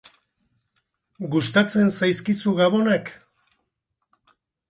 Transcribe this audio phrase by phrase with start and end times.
[1.33, 3.13] Gustatzen zaizkizu Gabonak?